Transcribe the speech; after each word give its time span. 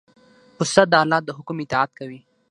پسه 0.57 0.81
د 0.91 0.93
الله 1.03 1.19
د 1.23 1.29
حکم 1.37 1.57
اطاعت 1.63 1.89
کوي. 1.99 2.19